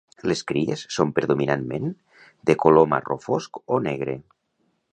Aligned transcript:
Les 0.29 0.39
cries 0.51 0.85
són 0.95 1.11
predominantment 1.19 1.91
de 2.51 2.55
color 2.65 2.89
marró 2.95 3.19
fosc 3.27 3.61
o 3.77 3.81
negre. 3.91 4.17